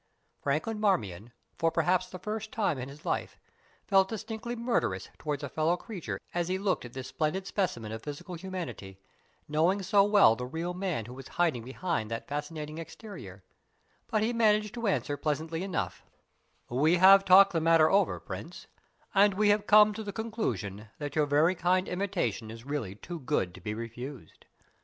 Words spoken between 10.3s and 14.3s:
the real man who was hiding behind that fascinating exterior; but